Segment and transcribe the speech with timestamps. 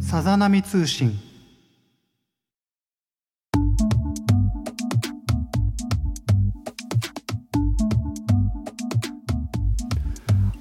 [0.00, 1.12] さざ波通信。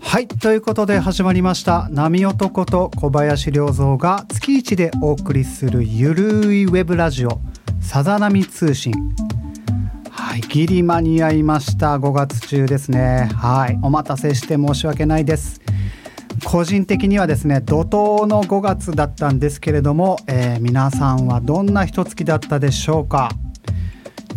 [0.02, 7.42] はいということで始まりました「波男と小林良三が月一でお送りするゆるいウェブラジオ
[7.82, 8.94] 「さざ波通信」
[10.12, 11.98] はいギリ間に合いました。
[11.98, 13.30] 5月中ですね。
[13.36, 15.63] はいお待たせして申し訳ないです。
[16.54, 23.32] 個人的にはですね怒涛の5月だったんですけれども、えー、皆さんはどんな一月だったでしょうか？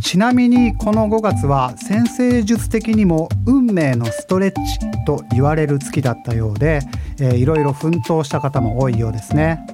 [0.01, 6.81] ちなみにこの5月は先生術的にも運命のストレッチと言われる月だったようで、
[7.21, 9.67] えー、いろいろ奮闘した方も多いようですね。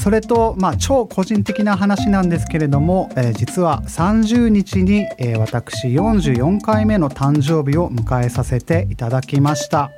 [0.00, 9.90] それと、まあ、超個人的な話なんですけれども、えー、実は30日に、えー、私44回目の誕生日を迎えさせていただきました。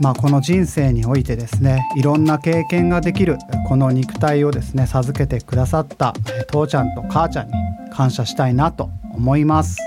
[0.00, 3.36] まあ、この人生においてですねいろんな経験ができる
[3.68, 6.14] この肉体をですね授けてくださった
[6.50, 7.52] 父ちゃんと母ちゃんに
[7.90, 9.78] 感謝したいなと思います。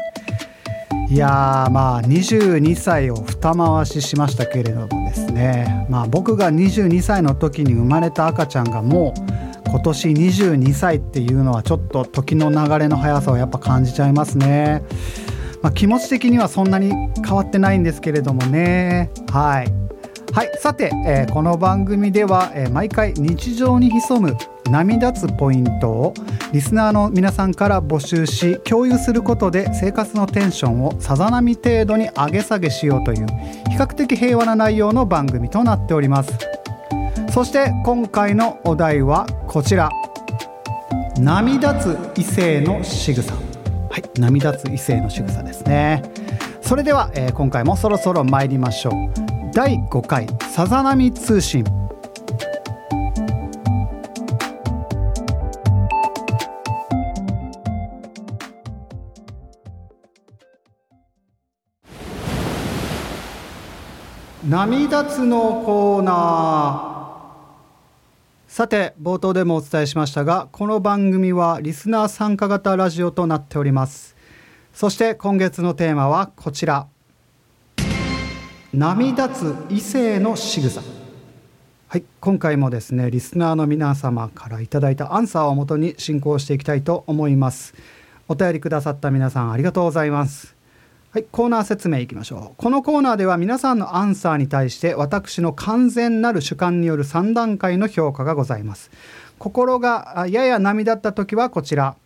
[1.09, 14.83] いやまあ22歳を二回ししましたけれどもですねまあ僕が22歳の時に生まれた赤ちゃんがもう今年22歳っていうのはちょっと時の流れの速さをやっぱ感じちゃいますね。
[15.61, 16.91] まあ、気持ち的にはそんなに
[17.23, 19.11] 変わってないんですけれどもね。
[19.31, 19.90] はい。
[20.33, 24.37] はいさて、えー、この番組では、えー、毎回日常に潜む
[24.69, 26.13] 波立つポイントを
[26.53, 33.27] リスナーの皆さんから募集し共有することで生活のテンションをさざ波程度に上げ下げしようという
[33.71, 36.31] 比較的平和な内容の番組となっております。
[37.33, 39.89] そして今回のお題はこちら。
[41.19, 43.33] 波立つ異性の仕草。
[43.33, 43.39] は
[43.97, 46.03] い波立つ異性の仕草ですね。
[46.61, 48.91] それでは、えー、今回もそろそろ参りましょ
[49.27, 49.30] う。
[49.53, 51.65] 第5回さざ波通信。
[64.47, 68.51] 波立つのコーナー。
[68.53, 74.15] さて冒頭でもお伝えしましたがこの番組はリスナー参加型ラジオとなっております。
[74.73, 76.87] そして今月のテーマはこちら。
[78.73, 80.81] 波立つ異性の仕草。
[81.89, 87.73] はい今回もですねリスナーの皆様からいただいたアンサーをもとに進行していきたいと思います。
[88.29, 90.55] お便りくださった皆さんありがとうございます。
[91.11, 92.55] はいコーナー説明いきましょう。
[92.55, 98.89] このコーナーでは皆さんのアンサーに対して私の完全なる主観による3段階の評価がございます。
[99.37, 101.97] 心がやや波立った時はこちら。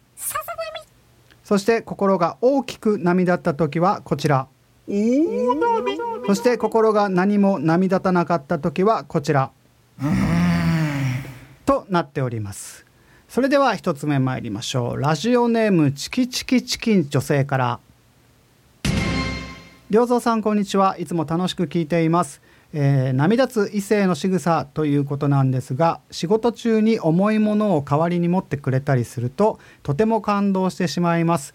[1.43, 4.47] そして心が大きく波立った時はこちら
[4.87, 9.51] そして心が何も波立たなかった時はこちら。
[11.65, 12.85] となっております。
[13.27, 14.99] それでは一つ目参りましょう。
[14.99, 17.79] ラジオネームチキチキチキン女性から。
[19.89, 20.97] 良三さんこんにちは。
[20.99, 22.41] いつも楽しく聞いています。
[22.77, 31.53] えー、波立つ異性の仕草ということなんですが仕事中に重いものを代わりに持ってくれたりするととても感動してしまいます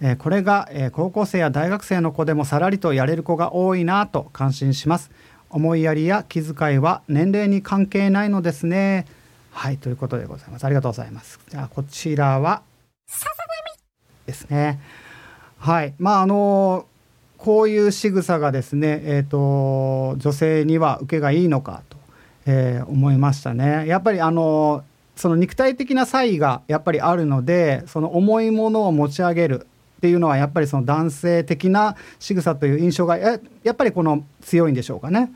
[0.00, 5.10] えこれが、え高校生や大学生の子でもさらりとやれる子が多いなと感心します。
[5.50, 9.06] 思いやりや気遣いは年齢に関係ないのですね。
[9.52, 10.64] はいということでございます。
[10.64, 11.40] ありがとうございます。
[11.48, 12.62] じゃあこちらは
[14.26, 14.80] ですね。
[15.58, 16.86] はいまああの
[17.38, 21.96] こういう仕草がですねえっ、ー、と女性には受けがいいのかと、
[22.44, 23.86] えー、思いましたね。
[23.86, 33.38] やっぱりあのその肉体的な差異がやっぱりあるのでその重いものを持ち上げるっていうのはやっぱりその男性的な仕草という印象がや
[33.70, 35.32] っぱりこの強いんでしょうかね。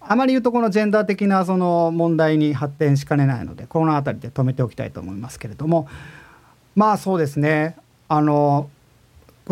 [0.00, 5.88] あまり言うとこのジェンダー的なその問題に発展しかねないのでこの辺りで止めておきたいと思いますけれども。
[6.74, 7.76] まあそうですね。
[8.08, 8.70] あの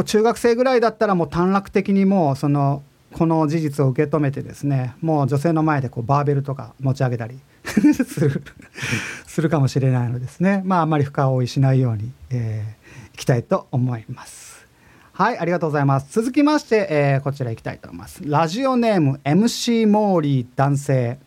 [0.05, 7.81] 中学生ぐらいだったらもう短絡的にもうそのこの事実を受け止めてですねもう女性の前でこうバーベルとか持ち上げたり す
[8.21, 8.43] る
[9.27, 10.63] するかもしれないのですね。
[10.65, 14.67] まああんまり負荷をしないように、えー、いきたいと思います。
[15.15, 16.13] はい、ありがとうございます。
[16.13, 18.21] 続きまして、えー、こちら行きたいと思います。
[18.29, 21.19] ラジオネーム MC モーリー男性。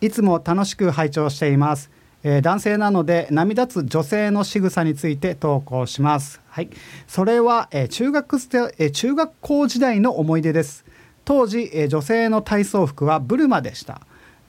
[0.00, 1.90] いつも楽しく拝聴しています。
[2.22, 6.40] えー、男性なので波立つ女性の仕草について投稿します。
[6.48, 6.70] はい、
[7.06, 10.86] それは、えー、中学えー、中学校時代の思い出です。
[11.26, 14.00] 当時、えー、女性の体操服はブルマでした。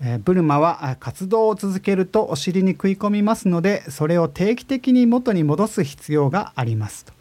[0.04, 7.14] えブルマは活動を続けるとお尻に食い込みますのでそれを定期的に元に戻す必要がありますと、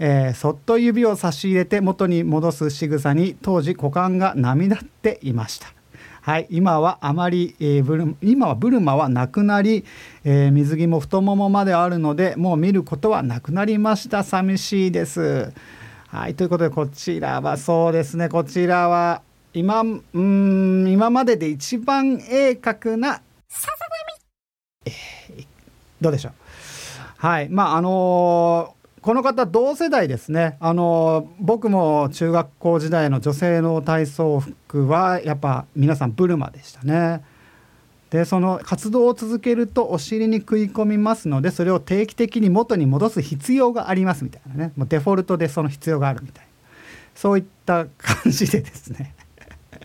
[0.00, 5.68] えー、そっと指を差し入れて元に戻す仕草に当時股間が涙っていました。
[6.20, 9.84] はい、今はあまり、えー、ブル今はブルマはなくなり、
[10.24, 14.24] えー、水着も太ももまであるのでもう見ることはなくなりました。
[14.24, 15.52] 寂しいです。
[16.08, 19.22] はいということでこちらはそうですねこちらは
[19.56, 23.22] 今うん今までで一番鋭角な。
[23.48, 23.86] さざ
[24.84, 25.46] 波、えー、
[25.98, 26.32] どうでしょう。
[27.16, 27.48] はい。
[27.48, 30.58] まああのこの方同世代ですね。
[30.60, 37.24] あの僕も中学校時代の女性の体操服はやっぱ皆さんブルマでしたね。
[38.10, 44.72] でその活動を続けるとお尻に食い込みますのでそれを定期的に元に戻す必要がありますみたいなね。
[44.76, 46.50] もうデフォルトでその必要があるみたいな。
[47.14, 49.15] そういった感じでですね。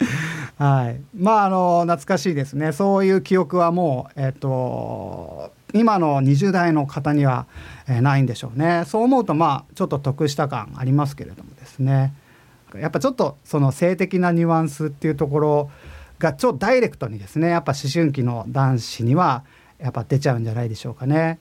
[0.57, 1.01] はい。
[1.17, 2.71] まああの懐かしいですね。
[2.71, 7.47] そういう記憶はもうえっ、と今の20代の方には、
[7.87, 8.83] えー、ないんでしょうね。
[8.85, 12.13] そう思うとまあちょっと得した感ありますけれどもですね。
[12.75, 15.71] やっぱちょっとその性的なニュアンスっていうところ
[16.19, 19.43] が超ダイレクトにですねやっぱ思春期の男子には
[19.79, 21.39] やっぱ出ちゃうんじゃないでしょうかね。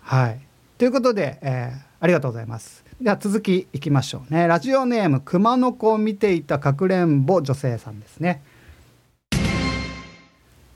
[0.00, 0.40] はい。
[0.78, 2.89] ということで、えー、ありがとうございます。
[3.00, 4.46] では続きいきましょうね。
[4.46, 8.42] ラジオネーム熊の子を見ていたかくれんぼ女性さんですね。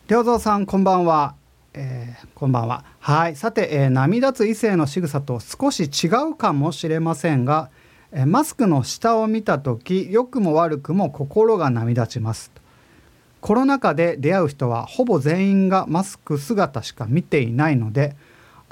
[0.09, 1.35] 良三さんこんばんは。
[1.75, 2.83] えー、こんばんは。
[2.99, 3.37] はい。
[3.37, 7.69] さて、えー、波立つ異性の仕草と少し違うかもしれませんが、
[8.11, 12.51] えー、マスクの下を見た時、良くも悪くも心が波立ちます。
[13.43, 18.17] コロナ禍で出会う人はほぼ全員がマスク姿しか見ていないので、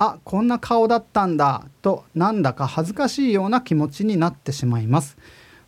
[0.04, 5.16] あ、こんな顔だったんだとなんだか恥ずかしいような気持ちになってしまいます。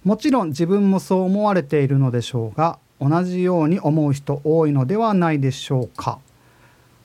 [0.02, 6.19] もちろん自分もそう思われているのでしょうが、同じように思う人多いのではないでしょうか。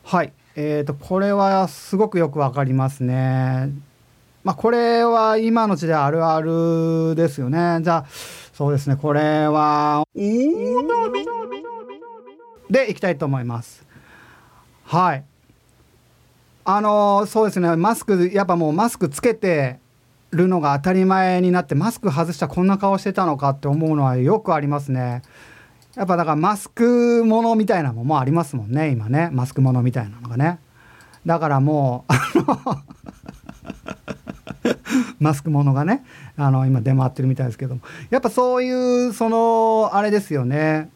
[0.03, 3.69] はいえーと、これはすごくよくわかりますね。
[4.43, 7.77] まあ、これは今の時代あるあるですよね。
[7.83, 8.05] じゃあ
[8.53, 10.03] そうですねこれは
[12.71, 13.85] でいきたいと思います。
[14.85, 15.28] はい
[16.71, 17.75] あのそうですね。
[17.77, 19.79] マスクやっぱもうマスクつけて
[20.29, 25.23] るのが当たり前になってマスク外したこんな顔してたのかって思うのはよくありますね。
[25.95, 29.31] やっぱだからマスクものみたいなのもありますもんね今ね。
[29.31, 30.59] マスクものみたいなのがね。
[31.25, 32.83] だからもうあの
[35.19, 36.05] マスクものがね
[36.37, 37.81] あの今出回ってるみたいですけども。
[38.11, 40.91] やっぱそういうそのあれですよね。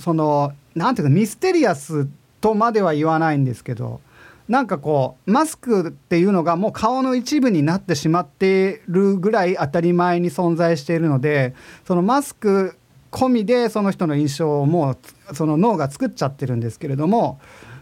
[0.00, 2.08] その何ていうかミステリアス
[2.40, 4.00] とまでは言わないんですけど。
[4.48, 11.54] なんかこうマスクっていうのがもう顔の一部になってしまっているぐらい当たり前に存在しているので
[11.86, 12.76] そのマスク
[13.10, 17.40] 込みでその人の印象をもうその脳が作っちゃってるんですけれども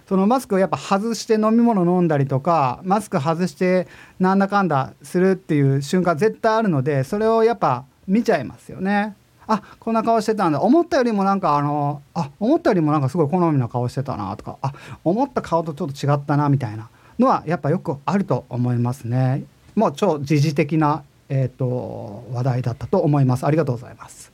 [0.08, 3.86] そのマスクをやっぱ外して飲み物飲んだりとかマスク外して
[4.18, 9.14] なんだかんだするっていう瞬間絶対あるのでそれをやっぱ見ちゃいますよね。
[9.52, 14.72] あこんな顔してたんだ思ったよりもなんかあのあ思ったよりもなんかすごい好みの顔してたなとかあ
[15.04, 16.88] 思った顔とちょっと違ったなみたいな
[17.18, 19.42] のはやっぱよくあると思いますね。
[19.74, 23.44] もう超時事的な、えーと話題だったと思います。
[23.44, 24.32] ありがとうございます。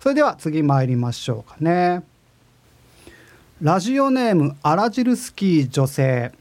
[0.00, 2.02] それでは次参りましょうかね
[3.60, 6.32] ラジオネームアラジルスキー女性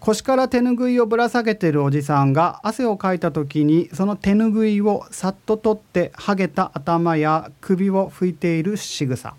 [0.00, 9.34] 腰から手ぬぐいをぶら下げているおじさんが汗をかいた時にその手ぬぐいをさっと取ってはげた頭や首を拭いている仕草。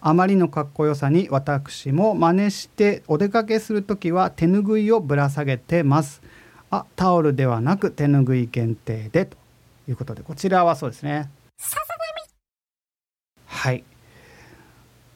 [0.00, 6.22] あまりのかっこよさに私も真似してお出かけする時は手ぬぐいをぶら下げてます。
[6.70, 9.36] あタオルではなく手ぬぐい限定でと
[9.86, 11.28] いうことでこちらはそうですね。
[13.44, 13.84] はい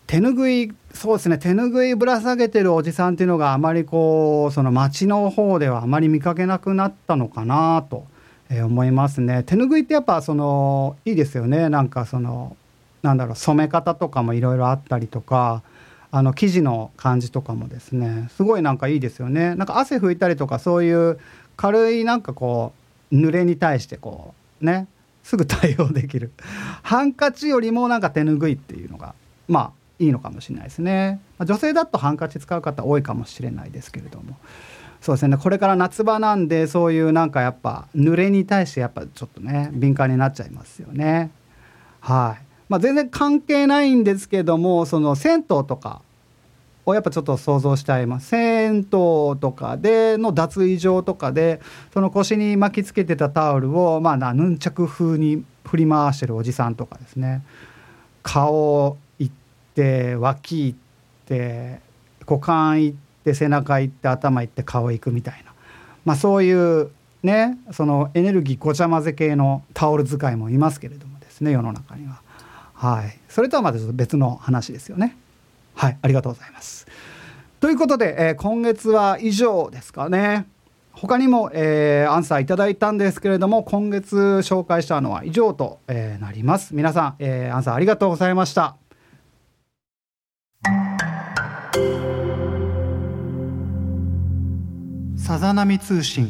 [0.07, 8.07] 手ぬぐいそうですね手ぬぐいぶら下げてるおじさんっていうのがあまりこうその街の方ではあまり見かけなくなったのかなと、
[8.51, 9.43] え、思いますね。
[9.45, 11.69] 手ぬぐいってやっぱそのいいですよね。
[11.69, 12.57] なんかその
[13.03, 15.63] なんだろう染め方とかもいろいろあったりとか
[16.11, 18.29] あの生地の感じとかもですね。
[18.37, 19.55] すごいなんかいいですよね。
[19.57, 21.19] なんか汗拭いたりとかそういう
[21.57, 22.73] 軽いなんかこ
[23.11, 24.87] う濡れに対してこうね
[25.23, 26.31] すぐ対応できる。
[26.83, 29.15] ハンカチよりもなんか手ぬぐいっていうのが
[29.49, 34.37] まあいいのかもしれないですね、まあ、女性だとハンカチ使う方多いかもしれないですけれども。
[35.01, 35.37] そうですね。
[35.37, 41.31] これから夏場なんでそういうなんかやっぱ濡れに対してやっぱちょっとね敏感になっちゃいますよね。
[42.01, 42.45] はい。
[42.71, 46.01] まあ、全然関係ないんですけどもその銭湯とか
[46.87, 48.29] をやっぱちょっと想像しちゃいます。
[48.29, 51.61] 銭湯とかでの脱衣場とかで
[51.93, 57.43] その腰に巻きつけてたタオルをまあヌンチャク風に振り回してるおじさんとかですね。
[58.23, 58.97] 顔
[59.75, 60.75] って脇いっ
[61.27, 61.81] て
[62.29, 65.53] 股間いって背中いって頭いって顔いくみたいな、
[66.05, 66.91] まあ、そういう
[67.25, 72.23] ねそのエネルギーごちゃ混ぜ系のタオル使いもいますけれどもですね世の中には。
[72.75, 75.17] はい、それとはまた別の話ですよね。
[75.75, 76.87] はいありがとうございます。
[77.61, 80.47] ということで、えー、今月は以上ですかね。
[80.93, 88.77] 他にも、えー、アンサーいただいたんですけれども今月紹介したのは以上と、えー、なります皆さん、えー、アンサーありがとうございました
[95.27, 96.29] さざ波通信。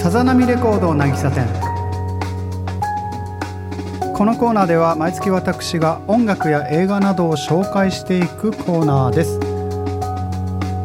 [0.00, 1.44] さざ波レコード渚店。
[4.14, 9.40] このコーナーでは毎月私が音楽や映画などを紹介していくコーナーです。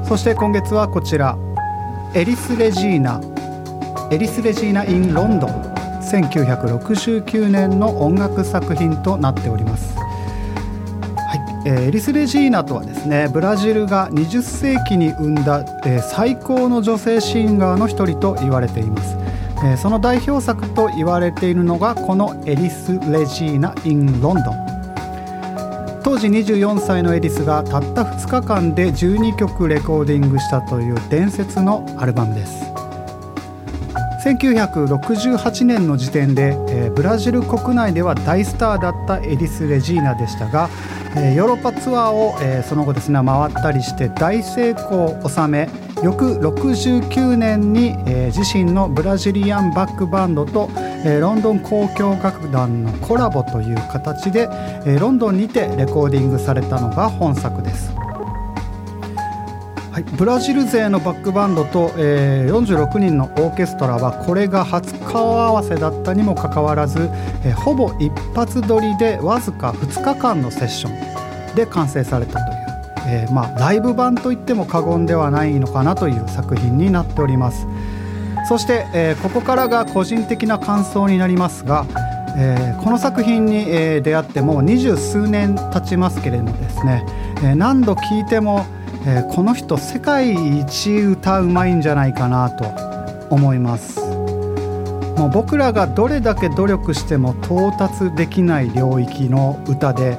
[0.09, 1.37] そして今月はこちら。
[2.15, 3.21] エリス・レジーナ。
[4.09, 5.51] エリス・レジーナ・イン・ロンドン
[6.01, 10.00] 1969年の音楽作品となっております。
[11.63, 19.15] えー、エリス・レジーナとはですねブラジルが20世紀に生んだ、えー、最高の女性シンガーの一人と言われています。
[19.63, 24.55] えー、その代表作と言われているのがこの「エリス・レジーナ・イン・ロンドン」
[26.03, 32.71] 当時24歳のエリスがたった2日間で12曲レコーディングしたという伝説のアルバムです。
[34.25, 40.69] 1968年の時点で、えー、ブラジル国内では大スターだったエリス・レジーナでしたが、
[41.15, 45.69] え、ヨーロッパツアーを、え、その後ですね回ったりして大成功を収め
[46.03, 50.69] 翌69年に、え、自身のブラジリアンバックバンドと、
[51.05, 54.47] え、ロンドン交響楽団のコラボという形で、
[54.85, 57.91] え、ロンドンにてレコーディングされたのが本作です。
[59.91, 67.09] はい、ブラジル勢のバックバンドと、えー、46人のオーケストラはこれが初顔合わせだったにもかかわらず、
[67.43, 72.61] えー、ほぼ一発撮りでわずか2日間のセッションで完成されたという
[73.07, 77.67] えー、まあ、ライブ版といっても過言ではないのかなという作品になっております。
[78.47, 81.85] そして、えー、ここからが個人的な感想になりますが、
[82.37, 87.05] えー、この作品に、え出会ってもう二十数年経ちますけれどもですね、
[87.43, 88.65] え何度聴いても、
[89.05, 92.65] えこの人世界一歌うまいんじゃないかなと
[93.29, 93.99] 思います。
[93.99, 100.17] もう僕らがどれだけ努力しても到達できない領域の歌で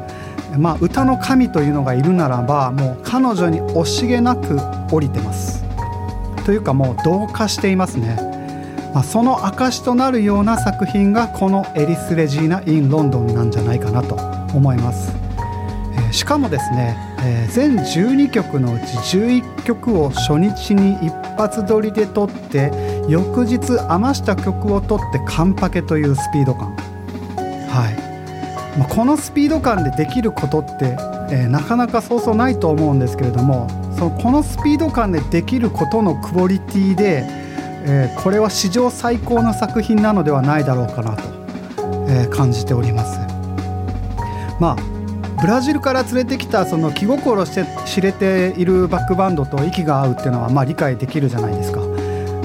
[0.58, 4.58] まあ、歌の神というのがいるならばもう彼女に惜しげなく
[4.90, 5.64] 降りてます。
[6.44, 8.16] というかもう同化していますね、
[8.92, 14.16] まあ、その証となるような作品がこの「エリス・レジーナ・イン・ロンドン」なんじゃないかなと
[14.52, 15.14] 思います、
[15.94, 18.83] えー、しかもですね、えー、全12曲のうち
[19.19, 22.73] 11曲を初日に一発撮りで撮って
[23.09, 26.75] 翌日余した曲を撮ってカンパケというスピード感
[27.69, 30.97] はいまあ、このスピード感でできることって、
[31.31, 37.25] えー、なかなかそうそうないと思うんですけれどもそのこのスピード感でできることのクオリティで、
[37.85, 41.23] えー、これは史上最高の作品なのではないだろうかなと、
[42.09, 43.21] え、感じております。
[44.59, 44.91] まあ
[45.42, 51.80] ブラジルから連れてきたその気心して知れているバックバンドと息が合うっていうのはまあ理解できるじゃないですか。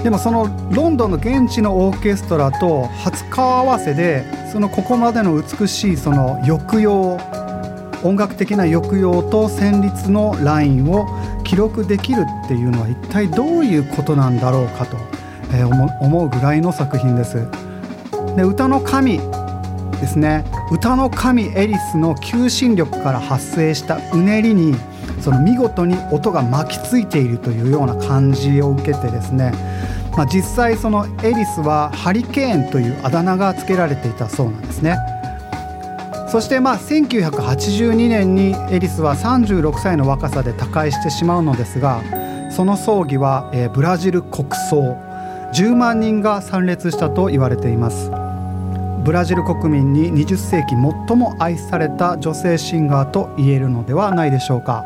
[0.01, 7.19] でもそのロンドンの現地のオーケストラと初顔合わせでそのここまでの美しいその抑揚
[8.03, 11.07] 音楽的な抑揚と旋律のラインを
[11.43, 14.97] 記録できるっていうのは一体どういうことなんだろうかと、
[15.53, 17.47] え、思うぐらいの作品です。
[18.35, 19.19] で歌の神
[19.99, 24.75] ですね歌の神エリスの求心力から発生したうねりに
[25.21, 29.51] その見事に音が巻きついているというような感じを受けてですね
[30.17, 34.97] まあ、実際そのエリスはハリケーンというあだ名が付けられていたそうなんですね。
[36.27, 42.01] そしてまあ1982年にエリスは36歳の若さで他界してしまうのですが
[42.51, 44.97] その葬儀は、ブラジル国葬。
[45.53, 48.26] 10万人が参列したと言われています。
[49.03, 50.75] ブラジル国民に20世紀
[51.07, 54.83] 最も愛された女性シンガーと言えるのではないでしょうか。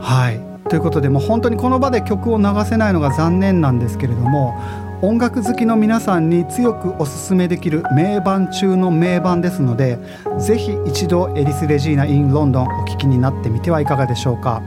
[0.00, 0.40] はい。
[0.68, 4.54] ということでもう本当にこの場で曲を流せないのが残念なんですけれども
[5.02, 9.98] 音楽好きの皆さんに強くおすすめできる名盤中の名盤ですので
[10.38, 14.62] ぜひ一度エリス・レジーナ・イン・ロンドンお聴きになってみてはいかがでしょうか。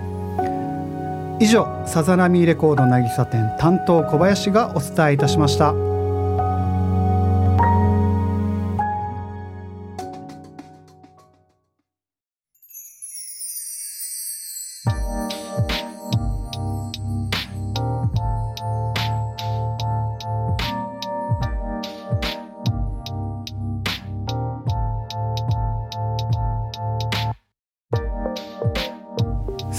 [1.39, 5.92] 以上さざ波レコード渚店担当小林がお伝えいたしました。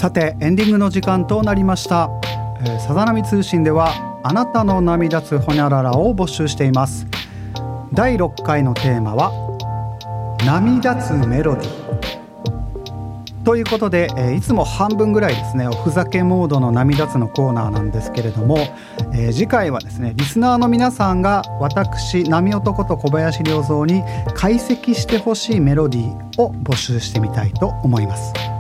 [0.05, 2.11] さてエンディングの時間となりました。
[2.61, 7.07] え、さざ波通信ではあなたの波立つほにゃららを募集しています。
[7.91, 9.33] 第6回のテーマは
[10.45, 18.59] 波立つメロディということで、え、いつも半分ぐらいですねおふざけモードの波立つのコーナーなんですけれども、
[19.15, 24.03] えー、次回はですねリスナーの皆さんが私波男と小林良三に
[24.35, 28.54] 解析してほしいメロディーを募集してみたいと思います。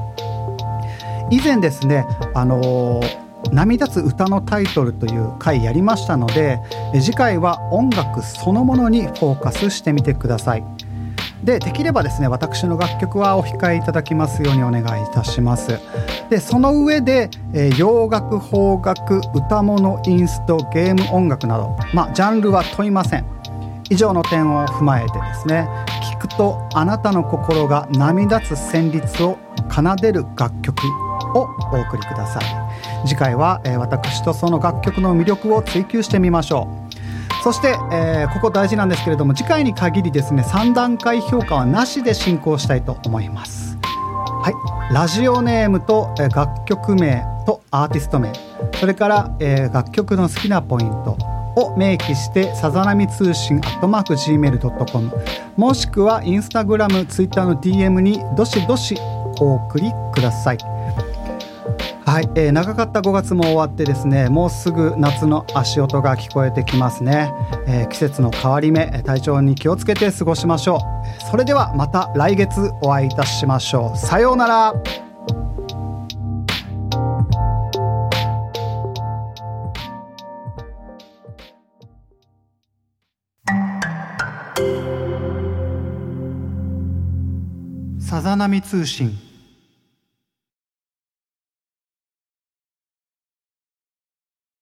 [1.30, 6.60] 以前ですねあのー波立つ歌のタイトルという回やりましたので
[6.94, 10.64] 次回は音楽そのものにフォーカスしてみてください。
[11.42, 15.78] でできればですね私の楽曲はお控えいただきますようにお願いいたします。
[16.30, 23.26] でその上で、えー、洋楽邦楽歌物インストゲーム音楽などまあジャンルは問いません。
[23.90, 25.68] 以上の点を踏まえてですね
[26.14, 29.38] 聞くとあなたの心が波立つ旋律を
[29.70, 30.80] 奏でる楽曲
[31.34, 33.06] をお送りください。
[33.06, 37.42] 次回は、えー、私とその楽曲の魅力を追求してみましょう。
[37.42, 43.76] そして、えー、ここ大事なんですけれども次回に限りですね3段階評価はなしで進行したいと思います。
[44.44, 44.50] は
[44.90, 44.94] い。
[44.94, 48.32] ラジオネームと、えー、楽曲名とアーティスト名。
[48.78, 51.16] それから、えー、楽曲の好きなポイント
[51.56, 55.12] を明記してさざ波通信アットマーク Gmail.com
[55.56, 58.96] もしくはインスタグラムツイッターの DM にどしどし
[59.40, 60.73] お送りください。
[62.06, 67.32] はい、えー、長かった5月も終わってですねもうすぐ夏の足音が聞こえてきますね、
[67.66, 71.30] えー、季節の変わり目体調に気をつけて過ごしましょう。
[71.30, 73.98] それではまた来月お会いいたしましょう。
[73.98, 74.74] さようなら。
[87.98, 89.33] さざ波通信。